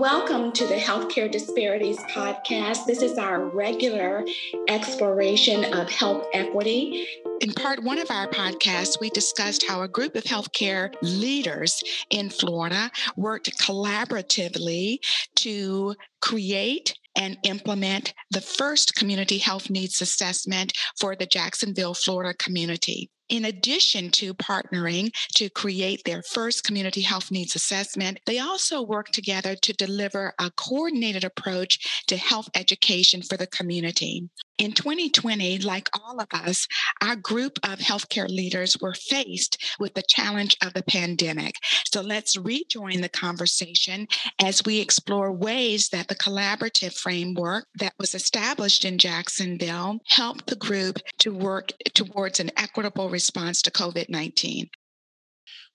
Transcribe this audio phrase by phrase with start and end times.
[0.00, 2.86] Welcome to the Healthcare Disparities Podcast.
[2.86, 4.24] This is our regular
[4.66, 7.06] exploration of health equity.
[7.42, 12.30] In part one of our podcast, we discussed how a group of healthcare leaders in
[12.30, 15.00] Florida worked collaboratively
[15.36, 23.10] to create and implement the first community health needs assessment for the Jacksonville, Florida community
[23.30, 29.08] in addition to partnering to create their first community health needs assessment, they also work
[29.10, 34.28] together to deliver a coordinated approach to health education for the community.
[34.60, 36.68] In 2020, like all of us,
[37.00, 41.54] our group of healthcare leaders were faced with the challenge of the pandemic.
[41.90, 44.06] So let's rejoin the conversation
[44.38, 50.56] as we explore ways that the collaborative framework that was established in Jacksonville helped the
[50.56, 54.68] group to work towards an equitable response to COVID 19.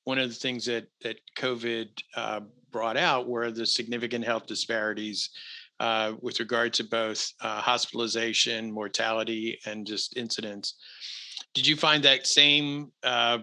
[0.03, 5.31] One of the things that, that COVID uh, brought out were the significant health disparities
[5.79, 10.75] uh, with regard to both uh, hospitalization, mortality, and just incidents.
[11.53, 13.39] Did you find that same, uh,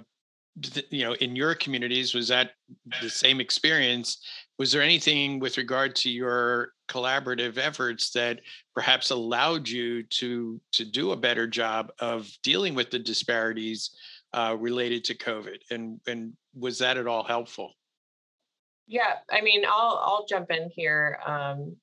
[0.91, 2.14] you know, in your communities?
[2.14, 2.53] Was that
[3.00, 4.19] the same experience?
[4.58, 8.41] Was there anything with regard to your collaborative efforts that
[8.75, 13.91] perhaps allowed you to to do a better job of dealing with the disparities
[14.34, 15.58] uh, related to COVID?
[15.70, 17.72] And and was that at all helpful?
[18.86, 21.19] Yeah, I mean, I'll I'll jump in here.
[21.25, 21.77] Um,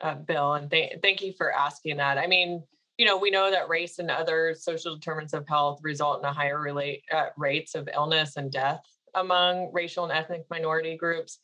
[0.00, 2.18] uh, Bill, and th- thank you for asking that.
[2.18, 2.62] I mean,
[2.98, 6.32] you know, we know that race and other social determinants of health result in a
[6.32, 8.82] higher relate uh, rates of illness and death
[9.14, 11.38] among racial and ethnic minority groups.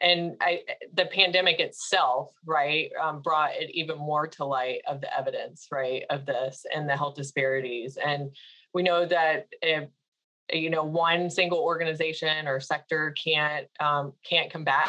[0.00, 0.62] And I,
[0.94, 6.02] the pandemic itself, right, um, brought it even more to light of the evidence, right,
[6.10, 7.96] of this and the health disparities.
[8.04, 8.34] And
[8.74, 9.88] we know that if
[10.52, 14.88] you know one single organization or sector can't um, can't combat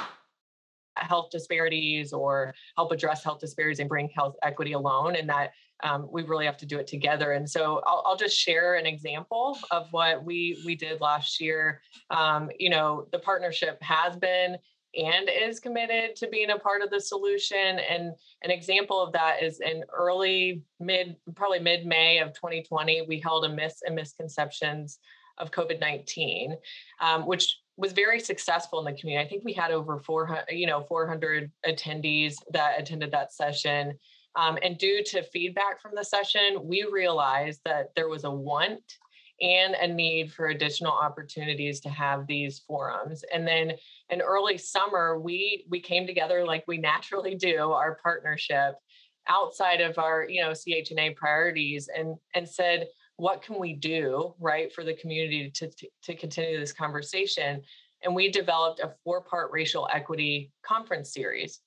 [0.95, 5.51] health disparities or help address health disparities and bring health equity alone and that
[5.84, 7.34] um, we really have to do it together.
[7.34, 11.81] And so I'll, I'll, just share an example of what we we did last year.
[12.09, 14.57] Um, you know the partnership has been
[14.95, 17.57] and is committed to being a part of the solution.
[17.57, 18.13] And
[18.44, 23.46] an example of that is in early mid probably mid may of 2020 we held
[23.46, 25.00] a myths and misconceptions
[25.40, 26.56] of covid-19
[27.01, 29.25] um, which was very successful in the community.
[29.25, 33.94] I think we had over 400, you know, 400 attendees that attended that session.
[34.35, 38.81] Um, and due to feedback from the session, we realized that there was a want
[39.41, 43.23] and a need for additional opportunities to have these forums.
[43.34, 43.73] And then
[44.09, 48.75] in early summer, we we came together like we naturally do, our partnership
[49.28, 52.88] outside of our, you know, CHNA priorities and and said,
[53.18, 55.69] what can we do right for the community to,
[56.03, 57.62] to, continue this conversation
[58.03, 61.59] and we developed a four part racial equity conference series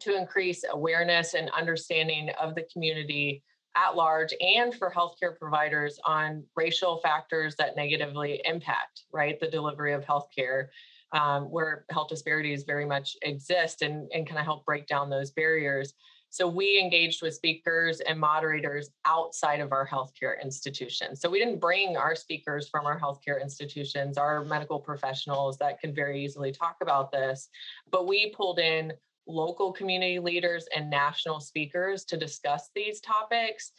[0.00, 3.42] to increase awareness and understanding of the community
[3.76, 9.92] at large and for healthcare providers on racial factors that negatively impact right the delivery
[9.92, 10.68] of healthcare
[11.12, 15.30] um, where health disparities very much exist and, and kind of help break down those
[15.30, 15.92] barriers
[16.32, 21.20] so we engaged with speakers and moderators outside of our healthcare institutions.
[21.20, 25.94] So we didn't bring our speakers from our healthcare institutions, our medical professionals that can
[25.94, 27.50] very easily talk about this,
[27.90, 28.94] but we pulled in
[29.26, 33.72] local community leaders and national speakers to discuss these topics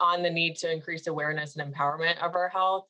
[0.00, 2.86] on the need to increase awareness and empowerment of our health.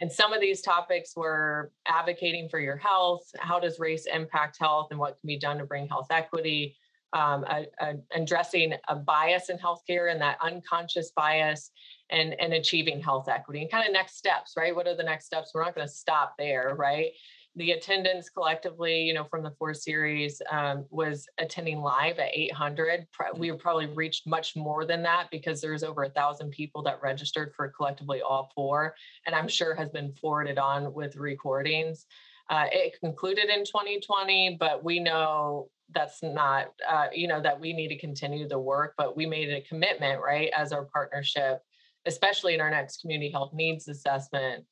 [0.00, 4.92] And some of these topics were advocating for your health, how does race impact health,
[4.92, 6.76] and what can be done to bring health equity,
[7.12, 11.70] um, a, a, addressing a bias in healthcare and that unconscious bias
[12.10, 14.74] and, and achieving health equity and kind of next steps, right?
[14.74, 15.50] What are the next steps?
[15.54, 17.10] We're not going to stop there, right?
[17.56, 23.08] The attendance collectively, you know, from the four series um, was attending live at 800.
[23.36, 27.52] We probably reached much more than that because there's over a thousand people that registered
[27.56, 28.94] for collectively all four,
[29.26, 32.06] and I'm sure has been forwarded on with recordings.
[32.48, 37.72] Uh, it concluded in 2020, but we know that's not uh, you know that we
[37.72, 41.62] need to continue the work but we made a commitment right as our partnership
[42.06, 44.64] especially in our next community health needs assessment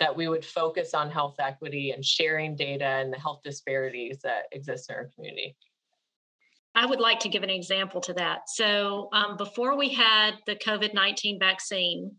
[0.00, 4.44] that we would focus on health equity and sharing data and the health disparities that
[4.52, 5.56] exist in our community
[6.76, 8.48] I would like to give an example to that.
[8.48, 12.10] So, um, before we had the COVID 19 vaccine,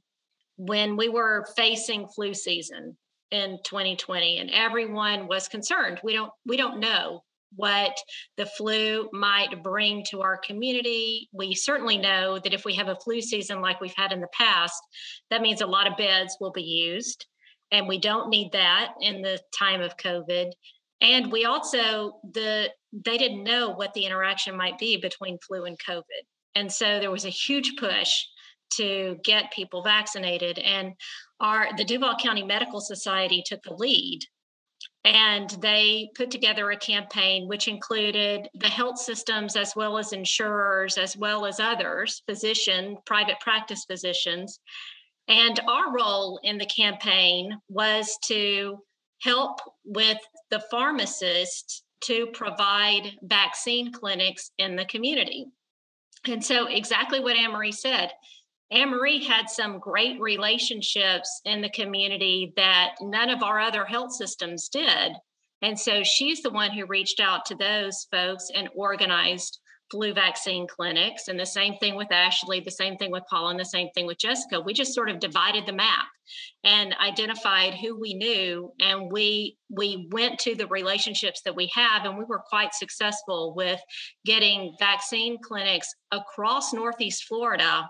[0.58, 2.96] when we were facing flu season
[3.32, 7.24] in 2020 and everyone was concerned we don't we don't know
[7.56, 7.96] what
[8.38, 11.30] the flu might bring to our community.
[11.34, 14.28] We certainly know that if we have a flu season like we've had in the
[14.34, 14.82] past,
[15.30, 17.26] that means a lot of beds will be used.
[17.72, 20.52] And we don't need that in the time of COVID.
[21.02, 25.78] And we also, the they didn't know what the interaction might be between flu and
[25.80, 26.04] COVID.
[26.56, 28.10] And so there was a huge push
[28.78, 30.58] to get people vaccinated.
[30.60, 30.94] And
[31.40, 34.22] our the Duval County Medical Society took the lead
[35.06, 40.98] and they put together a campaign which included the health systems as well as insurers
[40.98, 44.60] as well as others physician private practice physicians.
[45.28, 48.80] And our role in the campaign was to
[49.22, 50.18] help with
[50.50, 55.46] the pharmacists to provide vaccine clinics in the community.
[56.28, 58.12] And so exactly what anne-marie said
[58.72, 64.14] Anne Marie had some great relationships in the community that none of our other health
[64.14, 65.14] systems did.
[65.62, 69.60] And so she's the one who reached out to those folks and organized
[69.96, 73.60] flu vaccine clinics and the same thing with Ashley, the same thing with Paul, and
[73.60, 74.60] the same thing with Jessica.
[74.60, 76.08] We just sort of divided the map
[76.66, 82.04] and identified who we knew and we we went to the relationships that we have
[82.04, 83.80] and we were quite successful with
[84.26, 87.88] getting vaccine clinics across northeast Florida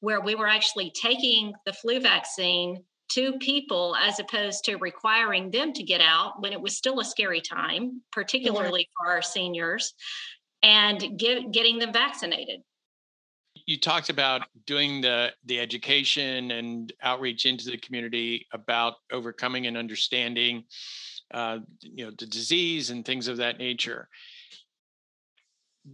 [0.00, 5.72] where we were actually taking the flu vaccine to people as opposed to requiring them
[5.72, 9.94] to get out when it was still a scary time, particularly for our seniors
[10.62, 12.60] and get, getting them vaccinated.
[13.66, 19.76] You talked about doing the the education and outreach into the community about overcoming and
[19.76, 20.64] understanding,
[21.32, 24.08] uh, you know, the disease and things of that nature.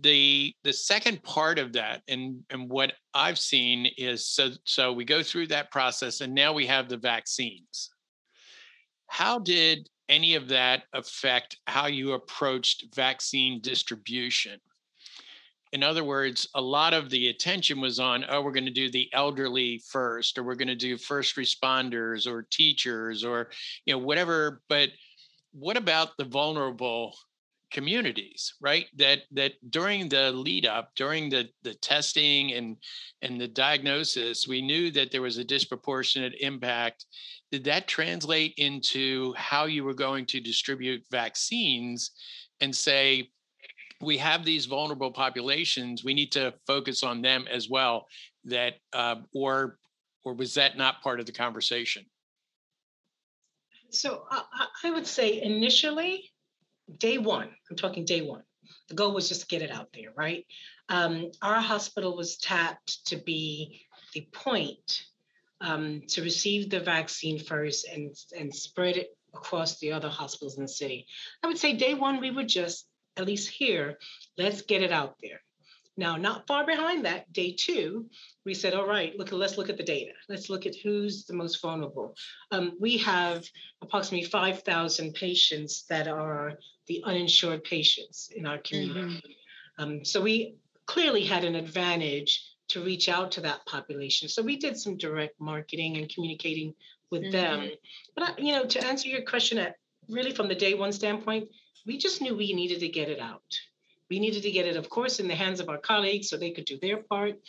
[0.01, 5.05] The the second part of that, and and what I've seen is so so we
[5.05, 7.91] go through that process, and now we have the vaccines.
[9.07, 14.61] How did any of that affect how you approached vaccine distribution?
[15.73, 18.91] In other words, a lot of the attention was on, oh, we're going to do
[18.91, 23.49] the elderly first, or we're going to do first responders or teachers or,
[23.87, 24.61] you know, whatever.
[24.69, 24.91] But
[25.53, 27.17] what about the vulnerable
[27.73, 28.87] communities right?
[28.97, 32.77] That that during the lead up during the the testing and
[33.23, 37.07] and the diagnosis we knew that there was a disproportionate impact.
[37.51, 42.13] Did that translate into how you were going to distribute vaccines
[42.61, 43.31] and say
[44.01, 48.07] we have these vulnerable populations we need to focus on them as well
[48.45, 49.79] that uh, or
[50.25, 52.05] or was that not part of the conversation?
[53.91, 54.43] So uh,
[54.85, 56.32] i would say initially
[56.99, 58.43] day one, I'm talking day one,
[58.89, 60.47] the goal was just get it out there, right?
[60.89, 65.05] Um, our hospital was tapped to be the point
[65.61, 70.65] um, to receive the vaccine first and, and spread it across the other hospitals in
[70.65, 71.07] the city.
[71.43, 72.87] I would say day one, we would just,
[73.17, 73.99] at least here,
[74.37, 75.41] let's get it out there.
[75.97, 78.07] Now, not far behind that, day two,
[78.47, 80.13] we said, all right, look, let's look at the data.
[80.29, 82.17] Let's look at who's the most vulnerable.
[82.51, 83.45] Um, we have
[83.83, 86.55] approximately 5,000 patients that are
[86.93, 89.01] the uninsured patients in our community.
[89.01, 89.83] Mm-hmm.
[89.83, 90.57] Um, so we
[90.87, 94.29] clearly had an advantage to reach out to that population.
[94.29, 96.75] So we did some direct marketing and communicating
[97.11, 97.33] with mm-hmm.
[97.33, 97.71] them.
[98.15, 99.77] But I, you know, to answer your question, at
[100.09, 101.49] really from the day one standpoint,
[101.87, 103.43] we just knew we needed to get it out.
[104.11, 106.51] We needed to get it, of course, in the hands of our colleagues so they
[106.51, 107.41] could do their part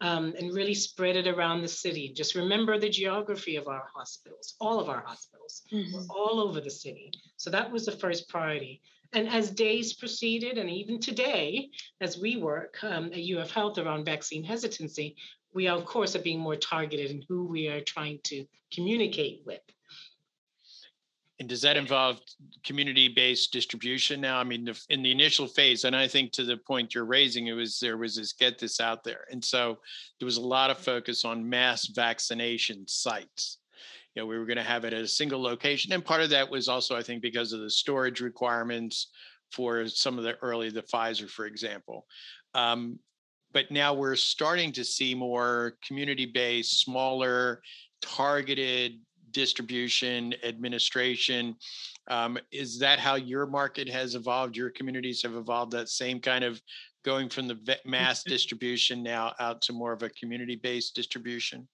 [0.00, 2.12] um, and really spread it around the city.
[2.14, 6.10] Just remember the geography of our hospitals, all of our hospitals, mm-hmm.
[6.10, 7.10] all over the city.
[7.36, 8.80] So that was the first priority.
[9.12, 14.04] And as days proceeded, and even today, as we work um, at UF Health around
[14.04, 15.16] vaccine hesitancy,
[15.54, 19.42] we are, of course, are being more targeted in who we are trying to communicate
[19.46, 19.62] with.
[21.40, 22.20] And does that involve
[22.64, 24.38] community-based distribution now?
[24.38, 27.52] I mean, in the initial phase, and I think to the point you're raising, it
[27.52, 29.78] was there was this get this out there, and so
[30.18, 33.58] there was a lot of focus on mass vaccination sites.
[34.14, 36.30] You know, we were going to have it at a single location, and part of
[36.30, 39.08] that was also, I think, because of the storage requirements
[39.52, 42.06] for some of the early, the Pfizer, for example.
[42.54, 42.98] Um,
[43.52, 47.62] but now we're starting to see more community-based, smaller,
[48.02, 48.98] targeted
[49.32, 51.56] distribution, administration.
[52.08, 54.56] Um, is that how your market has evolved?
[54.56, 56.60] Your communities have evolved that same kind of
[57.04, 61.66] going from the mass distribution now out to more of a community based distribution?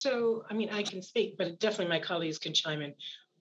[0.00, 2.92] So, I mean, I can speak, but definitely my colleagues can chime in.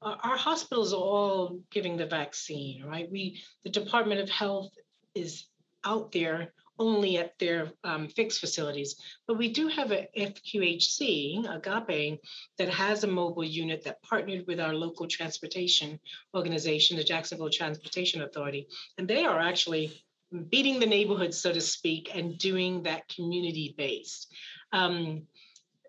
[0.04, 3.10] Our hospitals are all giving the vaccine, right?
[3.12, 4.72] We, the Department of Health
[5.14, 5.46] is
[5.86, 8.96] out there only at their um, fixed facilities.
[9.28, 12.20] But we do have a FQHC, Agape,
[12.58, 16.00] that has a mobile unit that partnered with our local transportation
[16.36, 18.68] organization, the Jacksonville Transportation Authority.
[18.98, 20.04] And they are actually
[20.50, 24.34] beating the neighborhood, so to speak, and doing that community based.
[24.74, 25.28] Um,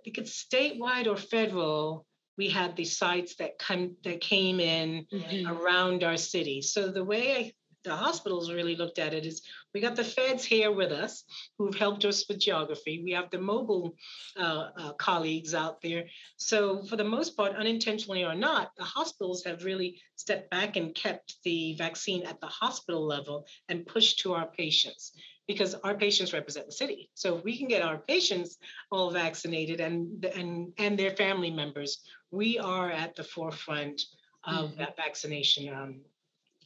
[0.04, 2.04] because statewide or federal,
[2.36, 5.48] we had the sites that come that came in mm-hmm.
[5.48, 6.60] around our city.
[6.60, 7.52] So the way I,
[7.84, 9.42] the hospitals really looked at it is
[9.74, 11.24] we got the feds here with us
[11.58, 13.02] who've helped us with geography.
[13.04, 13.94] We have the mobile
[14.38, 16.04] uh, uh, colleagues out there.
[16.36, 20.94] So for the most part, unintentionally or not, the hospitals have really stepped back and
[20.94, 25.12] kept the vaccine at the hospital level and pushed to our patients
[25.48, 27.10] because our patients represent the city.
[27.14, 28.58] So if we can get our patients
[28.90, 31.98] all vaccinated and and and their family members,
[32.30, 34.02] we are at the forefront
[34.44, 34.78] of mm-hmm.
[34.78, 36.00] that vaccination um,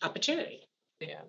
[0.02, 0.68] opportunity.
[1.00, 1.22] Yeah.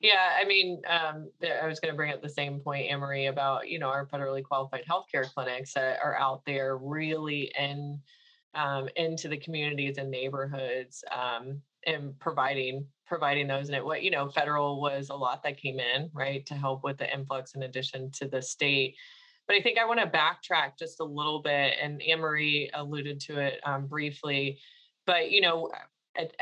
[0.00, 3.68] Yeah, I mean, um, I was going to bring up the same point, Anne-Marie, about
[3.68, 8.00] you know our federally qualified healthcare clinics that are out there really in
[8.54, 13.68] um, into the communities and neighborhoods um, and providing providing those.
[13.68, 16.84] And it what you know, federal was a lot that came in right to help
[16.84, 18.96] with the influx in addition to the state.
[19.46, 23.38] But I think I want to backtrack just a little bit, and Anne-Marie alluded to
[23.38, 24.58] it um, briefly.
[25.06, 25.70] But you know,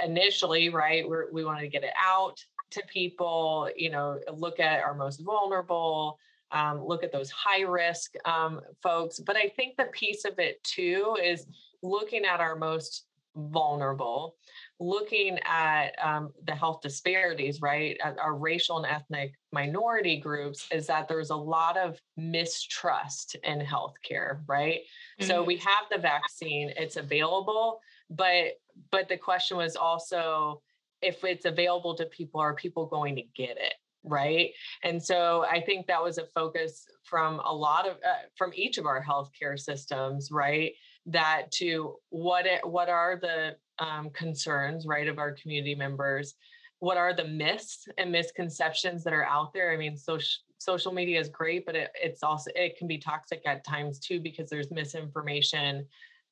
[0.02, 2.42] initially, right, we we wanted to get it out
[2.74, 3.70] to people.
[3.76, 6.18] You know, look at our most vulnerable.
[6.50, 9.18] Um, look at those high risk um, folks.
[9.18, 11.46] But I think the piece of it too is
[11.82, 14.36] looking at our most vulnerable,
[14.78, 20.86] looking at um, the health disparities, right, at our racial and ethnic minority groups, is
[20.86, 24.80] that there's a lot of mistrust in healthcare, right?
[25.20, 25.26] Mm-hmm.
[25.26, 28.58] So we have the vaccine, it's available, but
[28.90, 30.62] but the question was also
[31.04, 33.74] if it's available to people, are people going to get it?
[34.04, 34.50] right?
[34.82, 38.78] And so i think that was a focus from a lot of uh, from each
[38.78, 40.72] of our healthcare systems right?
[41.06, 46.34] That to what it, what are the um, concerns right of our community members?
[46.78, 49.72] What are the myths and misconceptions that are out there?
[49.72, 53.42] I mean social social media is great but it, it's also it can be toxic
[53.44, 55.86] at times too because there's misinformation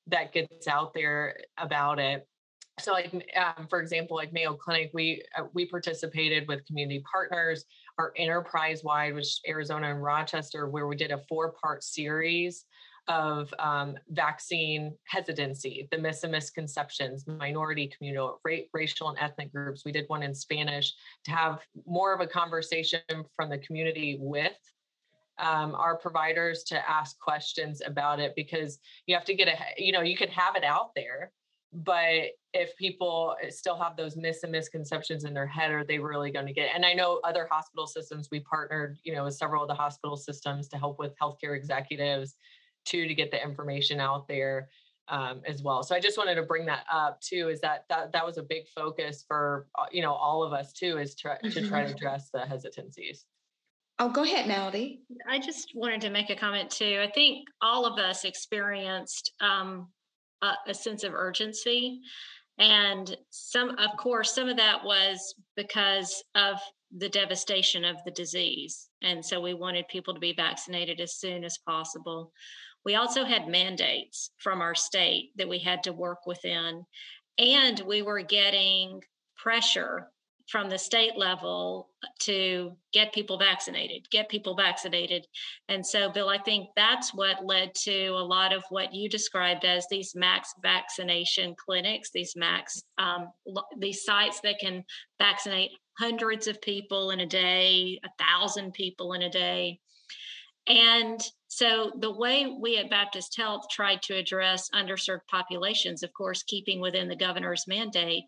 [0.07, 2.27] that gets out there about it
[2.79, 7.65] so like um, for example like mayo clinic we uh, we participated with community partners
[7.99, 12.65] our enterprise wide which arizona and rochester where we did a four part series
[13.09, 19.83] of um, vaccine hesitancy, the myths and misconceptions, minority communal ra- racial and ethnic groups.
[19.85, 23.01] We did one in Spanish to have more of a conversation
[23.35, 24.57] from the community with
[25.39, 29.91] um, our providers to ask questions about it because you have to get a, you
[29.91, 31.33] know, you can have it out there,
[31.73, 36.31] but if people still have those myths and misconceptions in their head, are they really
[36.31, 36.67] going to get?
[36.67, 36.73] It?
[36.75, 38.29] And I know other hospital systems.
[38.31, 42.37] We partnered, you know, with several of the hospital systems to help with healthcare executives
[42.85, 44.69] too to get the information out there
[45.09, 45.83] um, as well.
[45.83, 47.49] So I just wanted to bring that up too.
[47.49, 50.73] Is that that that was a big focus for uh, you know all of us
[50.73, 51.97] too, is to, to try to mm-hmm.
[51.97, 53.25] address the hesitancies.
[53.99, 55.03] Oh, go ahead, Melody.
[55.29, 57.01] I just wanted to make a comment too.
[57.03, 59.89] I think all of us experienced um,
[60.43, 62.01] a, a sense of urgency,
[62.59, 66.59] and some, of course, some of that was because of
[66.99, 71.45] the devastation of the disease, and so we wanted people to be vaccinated as soon
[71.45, 72.33] as possible.
[72.85, 76.85] We also had mandates from our state that we had to work within,
[77.39, 79.01] and we were getting
[79.37, 80.09] pressure
[80.49, 85.27] from the state level to get people vaccinated, get people vaccinated.
[85.69, 89.65] And so, Bill, I think that's what led to a lot of what you described
[89.65, 93.29] as these max vaccination clinics, these max, um,
[93.79, 94.85] these sites that can
[95.19, 99.79] vaccinate hundreds of people in a day, a thousand people in a day.
[100.67, 106.43] And so, the way we at Baptist Health tried to address underserved populations, of course,
[106.45, 108.25] keeping within the governor's mandate,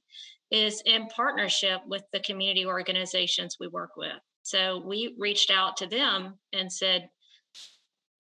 [0.55, 4.13] is in partnership with the community organizations we work with.
[4.43, 7.09] So, we reached out to them and said,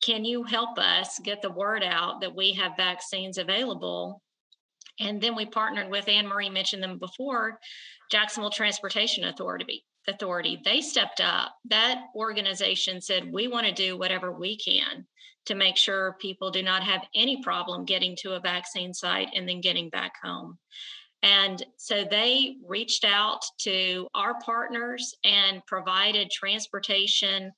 [0.02, 4.20] Can you help us get the word out that we have vaccines available?
[4.98, 7.58] And then we partnered with Anne Marie mentioned them before,
[8.10, 14.32] Jacksonville Transportation Authority authority they stepped up that organization said we want to do whatever
[14.32, 15.06] we can
[15.46, 19.48] to make sure people do not have any problem getting to a vaccine site and
[19.48, 20.58] then getting back home
[21.24, 27.50] and so they reached out to our partners and provided transportation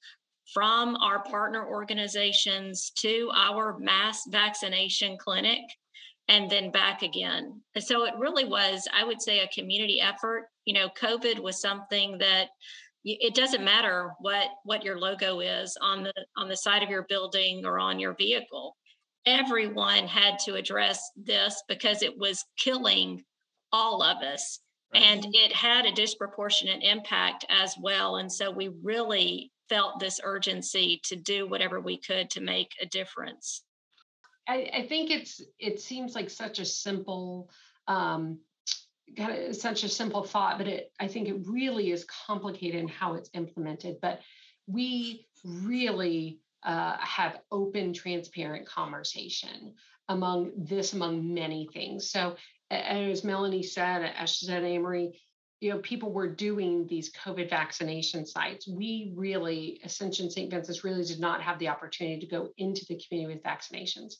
[0.54, 5.62] from our partner organizations to our mass vaccination clinic
[6.28, 7.60] and then back again.
[7.80, 10.46] So it really was, I would say, a community effort.
[10.64, 12.50] You know, COVID was something that
[13.04, 17.06] it doesn't matter what what your logo is on the on the side of your
[17.08, 18.76] building or on your vehicle.
[19.26, 23.24] Everyone had to address this because it was killing
[23.76, 24.60] all of us.
[24.94, 25.02] Right.
[25.02, 28.16] And it had a disproportionate impact as well.
[28.16, 32.86] And so we really felt this urgency to do whatever we could to make a
[32.86, 33.62] difference.
[34.48, 37.50] I, I think it's it seems like such a simple
[37.88, 38.38] um,
[39.16, 42.88] kind of such a simple thought, but it I think it really is complicated in
[42.88, 43.96] how it's implemented.
[44.00, 44.20] But
[44.68, 49.74] we really uh, have open, transparent conversation
[50.08, 52.10] among this, among many things.
[52.10, 52.36] So,
[52.70, 55.20] as Melanie said, as she said, Anne-Marie,
[55.60, 58.68] you know, people were doing these COVID vaccination sites.
[58.68, 60.50] We really, Ascension St.
[60.50, 64.14] Vincent's really did not have the opportunity to go into the community with vaccinations.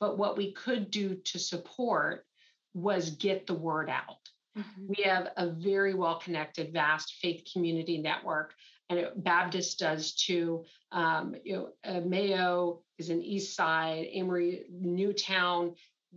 [0.00, 2.26] But what we could do to support
[2.74, 4.16] was get the word out.
[4.58, 4.86] Mm-hmm.
[4.88, 8.54] We have a very well connected, vast faith community network,
[8.90, 10.64] and it, Baptist does too.
[10.90, 15.74] Um, you know, uh, Mayo is in East Side, Anne-Marie, Newtown,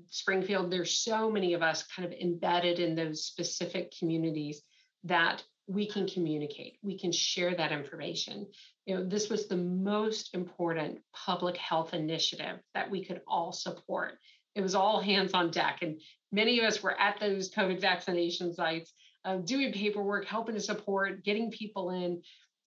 [0.09, 0.71] Springfield.
[0.71, 4.61] There's so many of us kind of embedded in those specific communities
[5.03, 6.77] that we can communicate.
[6.83, 8.47] We can share that information.
[8.85, 14.19] You know, this was the most important public health initiative that we could all support.
[14.53, 15.99] It was all hands on deck, and
[16.31, 18.93] many of us were at those COVID vaccination sites,
[19.25, 22.21] uh, doing paperwork, helping to support, getting people in,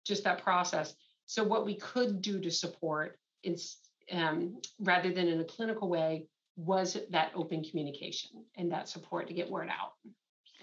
[0.06, 0.96] just that process.
[1.28, 3.78] So, what we could do to support, is,
[4.12, 6.26] um, rather than in a clinical way,
[6.58, 9.94] was that open communication and that support to get word out.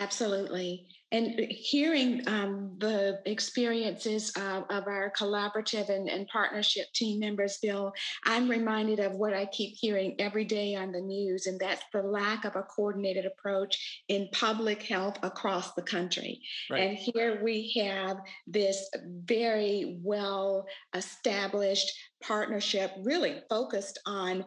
[0.01, 0.89] Absolutely.
[1.13, 7.93] And hearing um, the experiences uh, of our collaborative and, and, partnership team members, Bill,
[8.25, 12.03] I'm reminded of what I keep hearing every day on the news, and that's the
[12.03, 16.41] lack of a coordinated approach in public health across the country.
[16.69, 16.81] Right.
[16.81, 18.17] And here we have
[18.49, 18.91] this
[19.25, 24.45] very well established partnership, really focused on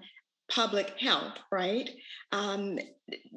[0.50, 1.89] public health, right?
[2.32, 2.80] Um,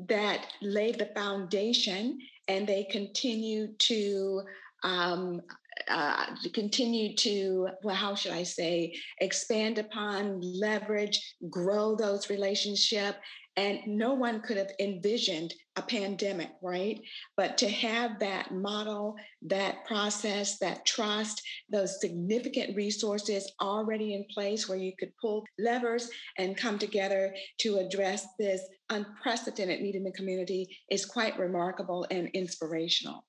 [0.09, 4.43] that laid the foundation and they continue to
[4.83, 5.43] um,
[5.89, 13.19] uh, continue to, well, how should I say, expand upon, leverage, grow those relationships,
[13.61, 16.99] and no one could have envisioned a pandemic, right?
[17.37, 24.67] But to have that model, that process, that trust, those significant resources already in place
[24.67, 30.13] where you could pull levers and come together to address this unprecedented need in the
[30.13, 33.27] community is quite remarkable and inspirational.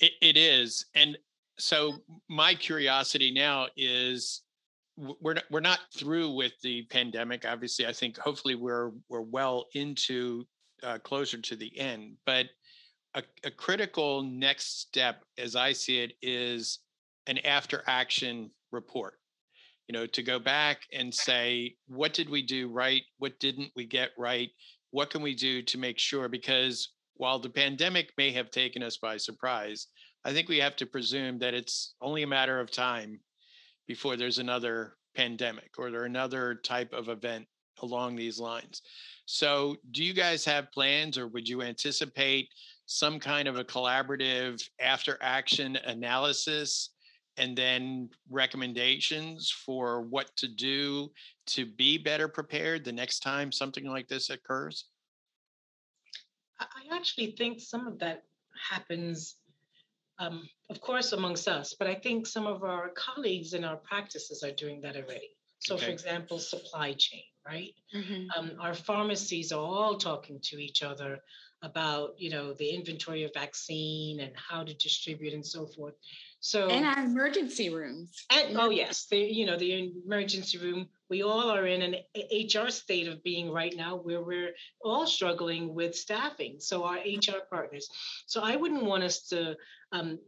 [0.00, 0.84] it, it is.
[0.94, 1.16] And
[1.58, 1.94] so
[2.28, 4.42] my curiosity now is
[4.96, 7.44] we're not, we're not through with the pandemic.
[7.46, 10.44] Obviously, I think hopefully we're we're well into
[10.82, 12.16] uh, closer to the end.
[12.26, 12.46] But
[13.14, 16.80] a, a critical next step, as I see it, is
[17.26, 19.14] an after action report.
[19.88, 23.86] You know, to go back and say what did we do right, what didn't we
[23.86, 24.50] get right,
[24.90, 26.28] what can we do to make sure?
[26.28, 29.88] Because while the pandemic may have taken us by surprise,
[30.24, 33.20] I think we have to presume that it's only a matter of time
[33.86, 37.46] before there's another pandemic or there another type of event
[37.82, 38.82] along these lines.
[39.26, 42.48] So, do you guys have plans or would you anticipate
[42.86, 46.90] some kind of a collaborative after action analysis
[47.38, 51.10] and then recommendations for what to do
[51.46, 54.86] to be better prepared the next time something like this occurs?
[56.60, 58.24] I actually think some of that
[58.70, 59.36] happens
[60.18, 64.42] um, of course, amongst us, but I think some of our colleagues in our practices
[64.42, 65.30] are doing that already.
[65.60, 65.86] So, okay.
[65.86, 67.74] for example, supply chain, right?
[67.94, 68.26] Mm-hmm.
[68.36, 71.18] Um, our pharmacies are all talking to each other
[71.62, 75.94] about, you know, the inventory of vaccine and how to distribute and so forth.
[76.40, 78.26] So, and our emergency rooms.
[78.30, 80.88] And oh yes, the you know the emergency room.
[81.12, 85.74] We all are in an HR state of being right now where we're all struggling
[85.74, 86.56] with staffing.
[86.58, 87.90] So our HR partners.
[88.24, 89.54] So I wouldn't want us to
[89.92, 90.18] um,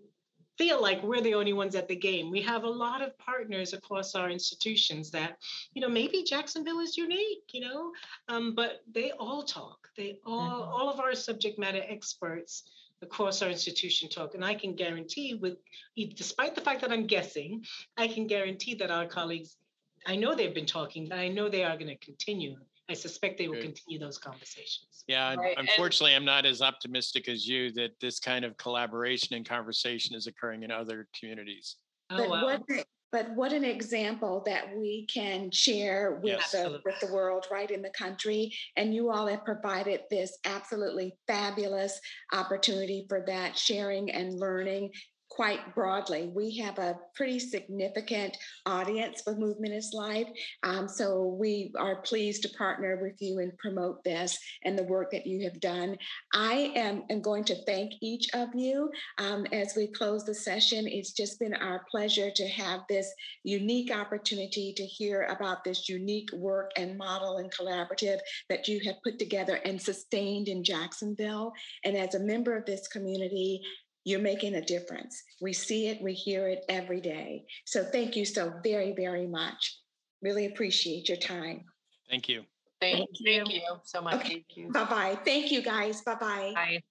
[0.59, 2.31] feel like we're the only ones at the game.
[2.31, 5.39] We have a lot of partners across our institutions that,
[5.73, 7.93] you know, maybe Jacksonville is unique, you know,
[8.29, 9.89] um, but they all talk.
[9.97, 10.71] They all, mm-hmm.
[10.71, 12.65] all of our subject matter experts
[13.01, 14.35] across our institution talk.
[14.35, 15.57] And I can guarantee, with
[15.97, 17.65] despite the fact that I'm guessing,
[17.97, 19.57] I can guarantee that our colleagues,
[20.07, 22.57] I know they've been talking, but I know they are going to continue
[22.89, 25.05] I suspect they will continue those conversations.
[25.09, 25.57] Yeah, right.
[25.57, 30.27] unfortunately, I'm not as optimistic as you that this kind of collaboration and conversation is
[30.27, 31.77] occurring in other communities.
[32.11, 32.45] Oh, but, wow.
[32.45, 36.53] what, but what an example that we can share with, yes.
[36.53, 38.53] the, with the world, right in the country.
[38.77, 41.99] And you all have provided this absolutely fabulous
[42.35, 44.91] opportunity for that sharing and learning
[45.35, 46.31] quite broadly.
[46.33, 50.29] We have a pretty significant audience for Movement is Life.
[50.63, 55.11] Um, so we are pleased to partner with you and promote this and the work
[55.11, 55.97] that you have done.
[56.33, 60.87] I am, am going to thank each of you um, as we close the session.
[60.87, 66.29] It's just been our pleasure to have this unique opportunity to hear about this unique
[66.33, 68.19] work and model and collaborative
[68.49, 71.53] that you have put together and sustained in Jacksonville.
[71.85, 73.63] And as a member of this community,
[74.05, 75.23] you're making a difference.
[75.41, 77.47] We see it, we hear it every day.
[77.65, 79.81] So thank you so very, very much.
[80.23, 81.65] Really appreciate your time.
[82.09, 82.45] Thank you.
[82.81, 83.37] Thank, thank you.
[83.37, 84.15] Thank you so much.
[84.17, 84.45] Okay.
[84.71, 85.19] Bye bye.
[85.25, 86.03] Thank you guys.
[86.03, 86.53] Bye-bye.
[86.55, 86.83] Bye.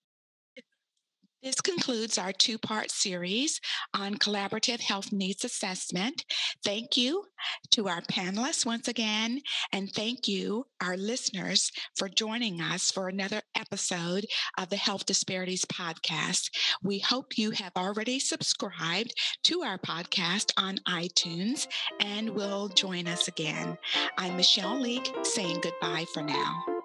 [1.43, 3.59] This concludes our two part series
[3.93, 6.23] on collaborative health needs assessment.
[6.63, 7.25] Thank you
[7.71, 9.41] to our panelists once again,
[9.73, 14.25] and thank you, our listeners, for joining us for another episode
[14.57, 16.49] of the Health Disparities Podcast.
[16.81, 21.67] We hope you have already subscribed to our podcast on iTunes
[21.99, 23.77] and will join us again.
[24.17, 26.82] I'm Michelle Leake saying goodbye for now.